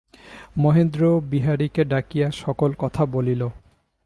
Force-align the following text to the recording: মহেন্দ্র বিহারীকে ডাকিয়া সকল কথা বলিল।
মহেন্দ্র 0.57 1.01
বিহারীকে 1.29 1.81
ডাকিয়া 1.83 2.27
সকল 2.35 2.69
কথা 2.77 3.03
বলিল। 3.05 3.41